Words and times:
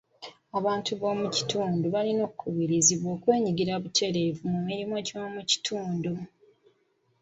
Abantu 0.57 0.91
b'omu 0.99 1.27
kitundu 1.37 1.85
balina 1.95 2.21
okukubirizibwa 2.29 3.09
okwenyigira 3.15 3.73
buteerevu 3.83 4.43
mu 4.53 4.59
mirimu 4.67 4.95
gy'omu 5.07 5.41
kitundu. 5.51 6.13